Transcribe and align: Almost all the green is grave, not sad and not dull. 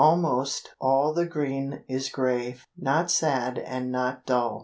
Almost 0.03 0.71
all 0.79 1.13
the 1.13 1.27
green 1.27 1.83
is 1.87 2.09
grave, 2.09 2.65
not 2.75 3.11
sad 3.11 3.59
and 3.59 3.91
not 3.91 4.25
dull. 4.25 4.59